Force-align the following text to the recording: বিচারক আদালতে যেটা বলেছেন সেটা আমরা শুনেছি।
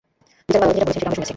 বিচারক 0.47 0.61
আদালতে 0.69 0.75
যেটা 0.75 0.83
বলেছেন 0.83 0.95
সেটা 0.99 1.07
আমরা 1.09 1.15
শুনেছি। 1.17 1.29